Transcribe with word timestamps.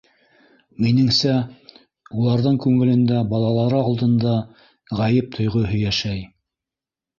Минеңсә, 0.85 1.33
уларҙың 2.21 2.57
күңелендә 2.65 3.21
балалары 3.35 3.83
алдында 3.83 4.35
ғәйеп 5.03 5.33
тойғоһо 5.39 5.81
йәшәй. 5.85 6.27